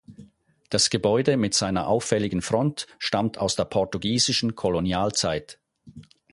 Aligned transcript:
Das 0.71 0.89
Gebäude 0.89 1.37
mit 1.37 1.53
seiner 1.53 1.87
auffälligen 1.87 2.41
Front 2.41 2.87
stammt 2.97 3.37
aus 3.37 3.55
der 3.55 3.65
portugiesischen 3.65 4.55
Kolonialzeit. 4.55 5.59